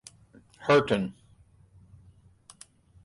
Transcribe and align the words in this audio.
Herten. 0.57 1.13